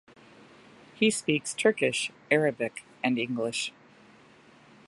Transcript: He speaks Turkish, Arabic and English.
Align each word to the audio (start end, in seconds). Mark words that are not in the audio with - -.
He 0.95 1.11
speaks 1.11 1.53
Turkish, 1.53 2.09
Arabic 2.31 2.83
and 3.03 3.19
English. 3.19 3.71